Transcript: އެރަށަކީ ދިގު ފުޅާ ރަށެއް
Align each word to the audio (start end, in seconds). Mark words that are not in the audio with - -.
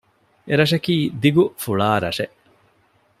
އެރަށަކީ 0.49 0.95
ދިގު 1.21 1.43
ފުޅާ 1.61 1.89
ރަށެއް 2.03 2.35